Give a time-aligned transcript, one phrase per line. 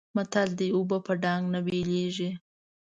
[0.15, 2.29] متل دی: اوبه په ډانګ نه بېلېږي.